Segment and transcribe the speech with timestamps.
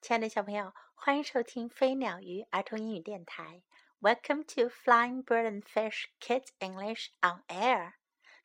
[0.00, 3.62] 亲爱的小朋友，欢迎收听飞鸟鱼儿童英语电台。
[4.00, 7.92] Welcome to Flying Bird and Fish Kids English on Air.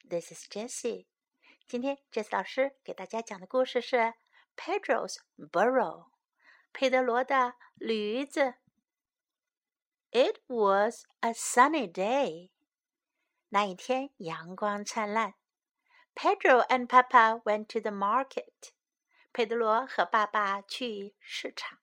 [0.08, 1.06] This is Jessie.
[1.66, 4.16] 今天 Jessie 老师给大家讲的故事是
[4.58, 6.10] Pedro's Burrow，
[6.74, 8.56] 佩德罗的驴子。
[10.12, 12.50] It was a sunny day.
[13.48, 15.36] 那一天阳光灿烂。
[16.14, 18.74] Pedro and Papa went to the market.
[19.36, 21.80] 佩德罗和爸爸去市场。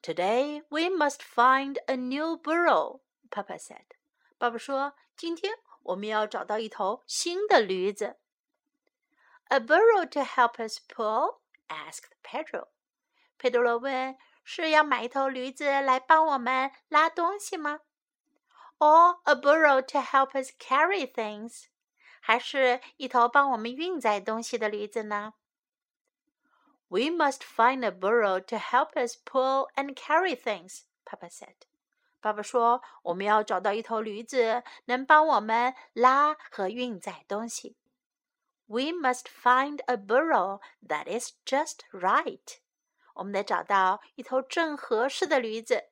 [0.00, 3.96] Today we must find a new burro," Papa said.
[4.38, 8.20] 爸爸说：“今天我们要找到一头新的驴子。
[9.48, 11.40] ”A burro to help us pull?
[11.66, 12.68] asked Pedro.
[13.36, 17.80] 佩德罗问：“是要买一头驴子来帮我们拉东西吗
[18.78, 21.64] ？”Or a burro to help us carry things?
[22.20, 25.34] 还是一头帮我们运载东西的驴子呢？
[26.89, 31.55] We must find a burro to help us pull and carry things, Papa said.
[32.21, 37.75] 爸爸说：“我们要找到一头驴子，能帮我们拉和运载东西。”
[38.67, 42.59] We must find a burro that is just right.
[43.15, 45.89] 我们得找到一头正合适的驴子。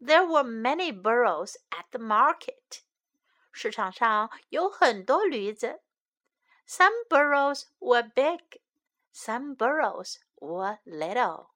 [0.00, 2.82] There were many burros at the market.
[3.52, 5.82] 市场上有很多驴子。
[6.66, 8.59] Some burros were big.
[9.13, 11.49] Some burros were little.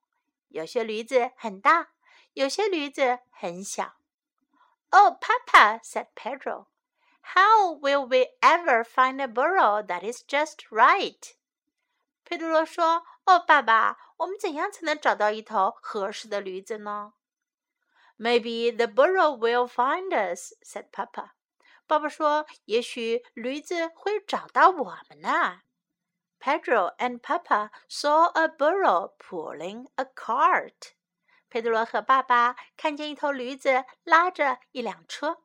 [0.50, 1.89] 有些驴子很大，
[2.34, 3.95] 有些驴子很小。
[4.92, 6.67] Oh, Papa, said Pedro,
[7.33, 11.33] how will we ever find a burro that is just right?
[12.23, 17.14] 佩德罗说：“哦，爸爸，我们怎样才能找到一头合适的驴子呢
[18.17, 21.31] ？”Maybe the burro will find us, said Papa.
[21.86, 25.61] 爸爸说：“也许驴子会找到我们呢。”
[26.44, 30.94] Pedro and Papa saw a burro pulling a cart.
[31.50, 35.42] 佩德罗和爸爸看见一头驴子拉着一辆车。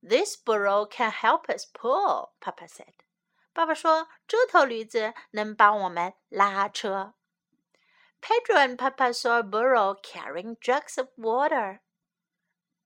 [0.00, 2.94] This burro can help us pull, Papa said.
[3.52, 7.14] 爸爸说：“这头驴子能帮我们拉车。”
[8.20, 11.80] Pedro and Papa saw a burro carrying jugs of water.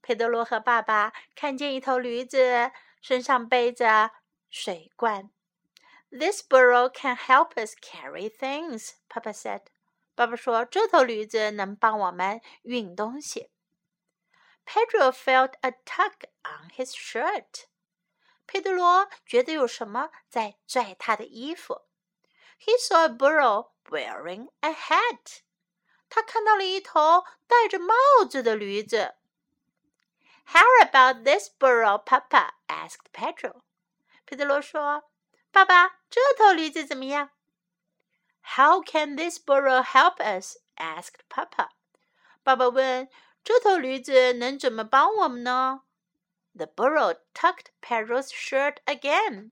[0.03, 4.11] 佩德罗和爸爸看见一头驴子身上背着
[4.51, 5.31] 水罐。
[6.13, 9.71] this burro can help us carry things, Papa said.
[10.15, 13.51] 爸爸说：“这头驴子能帮我们运东西。”
[14.65, 17.67] Pedro felt a tug on his shirt.
[18.47, 21.83] 佩德罗觉得有什么在拽他的衣服。
[22.59, 25.43] He saw a burro wearing a hat.
[26.09, 27.95] 他看到了一头戴着帽
[28.29, 29.17] 子的驴子。
[30.47, 32.55] How about this burro, Papa?
[32.67, 33.61] asked Pedro.
[34.25, 35.05] 佩德罗说。
[35.53, 37.31] 爸爸，这头驴子怎么样？
[38.43, 40.57] How can this burro help us?
[40.77, 41.71] asked Papa.
[42.43, 43.09] 爸爸问：“
[43.45, 45.83] 这头驴子能怎么帮我们呢？”
[46.55, 49.51] The burro tucked Pedro's shirt again.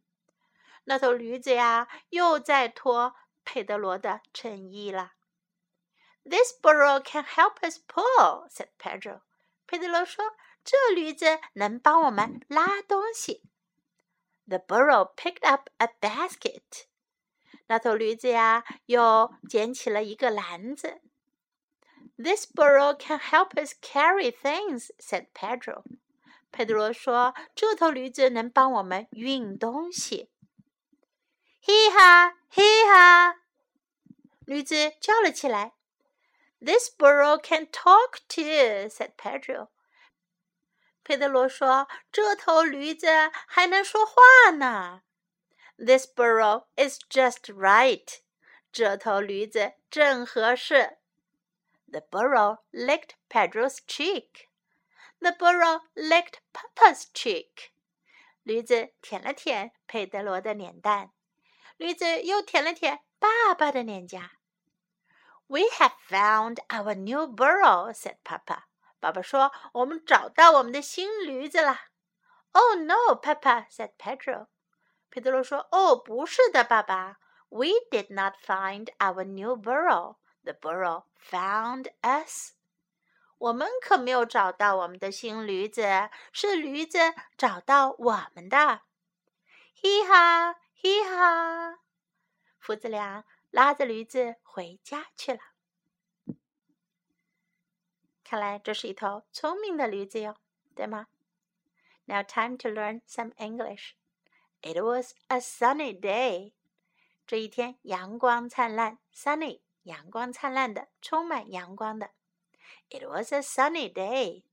[0.84, 3.14] 那头驴子呀，又在脱
[3.44, 5.12] 佩德罗的衬衣了。
[6.24, 9.22] This burro can help us pull," said Pedro.
[9.66, 10.34] 佩德罗说：“
[10.64, 13.42] 这驴子能帮我们拉东西。”
[14.50, 16.86] The burro picked up a basket.
[17.68, 21.00] 那头驴子呀，又捡起了一个篮子。
[22.16, 25.82] This burro can help us carry things," said Pedro.
[26.52, 30.30] 佩德罗说：“这头驴子能帮我们运东西。”
[31.60, 33.34] 嘿哈嘿哈，
[34.46, 35.74] 驴子叫了起来。
[36.60, 39.68] This burro can talk too," said Pedro.
[41.10, 43.06] 佩德罗说：“这头驴子
[43.46, 45.02] 还能说话呢。”
[45.78, 48.20] This burro is just right.
[48.72, 50.98] 这头驴子正合适。
[51.88, 54.48] The burro licked Pedro's cheek.
[55.20, 57.70] The burro licked Papa's cheek.
[58.42, 61.10] 驴子舔了舔佩德罗的脸蛋，
[61.76, 64.32] 驴子又舔了舔爸爸的脸颊。
[65.48, 68.64] We have found our new burro," said Papa.
[69.01, 71.77] 爸爸说：“我们找到我们的新驴子了。”
[72.53, 74.47] “Oh no, Papa,” said Pedro.
[75.09, 77.17] 佩德罗说：“哦，不是的，爸爸。
[77.49, 80.17] We did not find our new burro.
[80.43, 82.53] The burro found us.”
[83.39, 85.81] 我们可没有找到我们的新驴子，
[86.31, 86.99] 是驴子
[87.35, 88.81] 找到我们的。
[89.73, 91.79] 嘻哈，嘻哈，
[92.59, 95.39] 父子俩拉着驴子回家去了。
[98.31, 100.37] 看来这是一头聪明的驴子哟，
[100.73, 101.07] 对吗
[102.05, 103.91] ？Now time to learn some English.
[104.61, 106.53] It was a sunny day.
[107.27, 112.11] 这一天阳光灿烂，sunny，阳光灿烂的，充满阳光的。
[112.89, 114.43] It was a sunny day.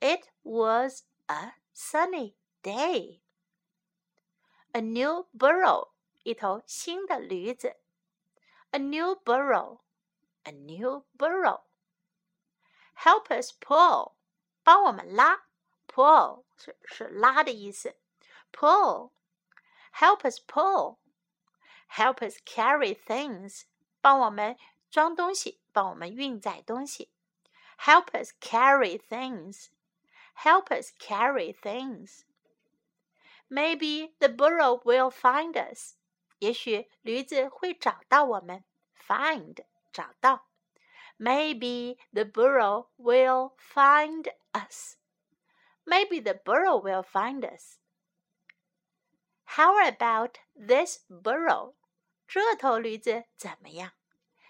[0.00, 2.34] It was a sunny
[2.64, 3.20] day.
[4.72, 5.90] A new burro.
[6.24, 7.76] 一头新的驴子。
[8.72, 9.82] A new burro.
[10.42, 11.60] A new burro.
[12.95, 14.13] Help us pull，
[14.63, 15.45] 帮我们拉。
[15.87, 17.97] Pull 是是拉的意思。
[18.51, 19.11] Pull,
[19.93, 20.97] help us pull.
[21.89, 23.63] Help us carry things，
[24.01, 24.57] 帮我们
[24.91, 27.11] 装东西，帮我们运载东西。
[27.79, 29.69] Help us carry things.
[30.35, 32.21] Help us carry things.
[33.49, 35.95] Maybe the burro will find us.
[36.37, 38.63] 也许驴子会找到我们。
[38.95, 40.47] Find 找到。
[41.17, 44.97] Maybe the burro will find us.
[45.85, 47.79] Maybe the burro will find us.
[49.55, 51.73] How about this burro?
[52.27, 53.91] 这头驴子怎么样？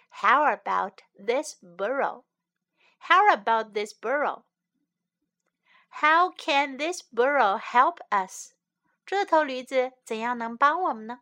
[0.10, 2.26] How about this burro?
[3.00, 4.44] How about this burro?
[6.02, 8.54] How can this burro help us?
[9.06, 11.22] 这头驴子怎样能帮我们呢？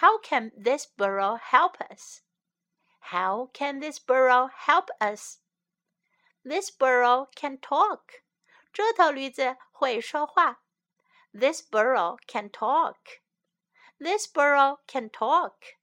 [0.00, 2.20] How can this burro help us?
[2.99, 5.39] How can this burro help us?
[6.43, 8.23] This burro can talk.
[8.71, 10.61] 这头驴子会说话。
[11.33, 13.21] This burro can talk.
[13.99, 15.77] This burro can talk.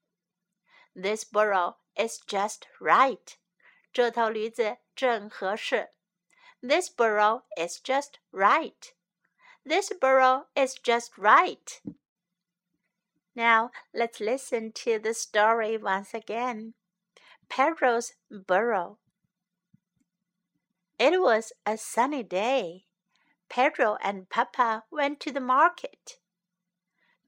[0.95, 3.37] This burro is just right.
[3.93, 5.91] 这头驴子正合适。
[6.63, 8.93] This burro is just right.
[9.65, 11.81] This burro is just right.
[13.35, 16.75] Now let's listen to the story once again.
[17.49, 18.99] Pedro's burro.
[20.99, 22.87] It was a sunny day.
[23.49, 26.19] Pedro and Papa went to the market.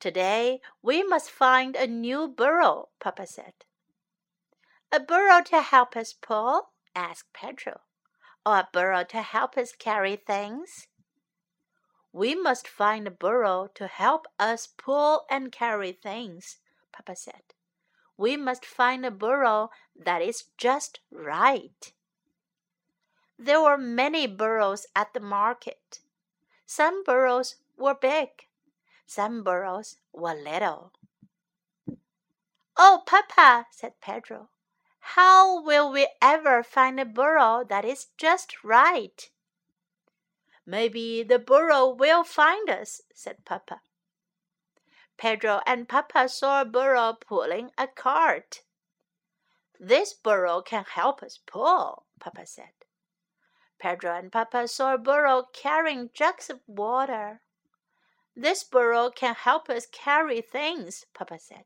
[0.00, 3.54] Today we must find a new burro, Papa said.
[4.90, 6.70] A burro to help us pull?
[6.94, 7.80] asked Pedro.
[8.46, 10.86] Or a burro to help us carry things?
[12.12, 16.58] We must find a burro to help us pull and carry things,
[16.92, 17.42] Papa said.
[18.16, 21.92] We must find a burro that is just right.
[23.38, 26.00] There were many burros at the market.
[26.66, 28.28] Some burros were big,
[29.06, 30.92] some burros were little.
[32.76, 34.50] Oh, Papa, said Pedro,
[35.00, 39.30] how will we ever find a burro that is just right?
[40.66, 43.80] Maybe the burro will find us, said Papa.
[45.16, 48.62] Pedro and Papa saw a burro pulling a cart.
[49.80, 52.72] This burro can help us pull, Papa said.
[53.78, 57.42] Pedro and Papa saw a burro carrying jugs of water.
[58.34, 61.64] This burro can help us carry things, Papa said.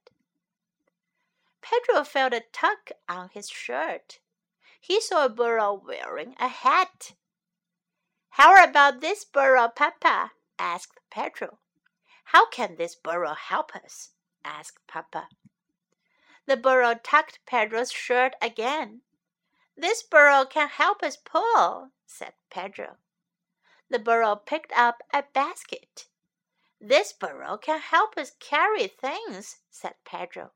[1.62, 4.19] Pedro felt a tug on his shirt.
[4.81, 7.12] He saw a burro wearing a hat.
[8.31, 10.32] How about this burro, Papa?
[10.59, 11.59] asked Pedro.
[12.25, 14.11] How can this burro help us?
[14.44, 15.29] asked Papa.
[16.47, 19.03] The burro tucked Pedro's shirt again.
[19.77, 22.97] This burro can help us pull, said Pedro.
[23.89, 26.06] The burro picked up a basket.
[26.81, 30.50] This burro can help us carry things, said Pedro.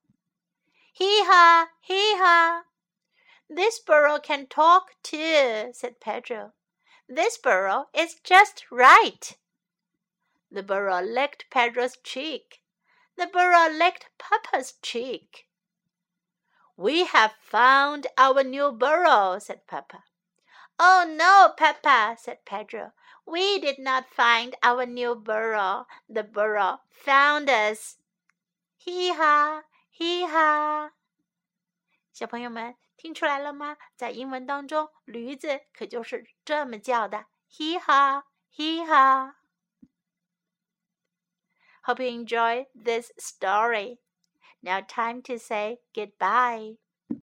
[0.93, 2.63] Hee haw, hee haw.
[3.49, 6.53] This burro can talk too, said Pedro.
[7.09, 9.37] This burro is just right.
[10.51, 12.63] The burro licked Pedro's cheek.
[13.17, 15.46] The burro licked Papa's cheek.
[16.77, 20.05] We have found our new burro, said Peppa.
[20.79, 22.93] Oh no, Peppa, said Pedro.
[23.25, 25.87] We did not find our new burro.
[26.09, 27.97] The burro found us.
[28.77, 30.91] Hee ha, hee ha.
[32.13, 33.79] 小朋友们听出来了吗？
[33.97, 39.35] 在英文当中，驴子可就是这么叫的：hee ha, hee ha.
[41.85, 43.99] Hope you enjoy this story.
[44.67, 46.75] Now, time to say goodbye.